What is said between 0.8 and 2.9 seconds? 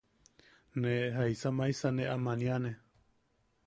“¿ne... jaisa maisi ne am aniane?”